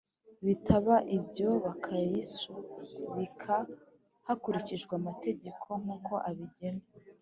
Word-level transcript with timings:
Bitaba 0.45 0.95
ibyo 1.17 1.47
bakayisubika 1.65 3.55
hakurikijwe 4.27 4.91
amategeko 5.01 5.67
nkuko 5.81 6.13
abigena 6.29 6.85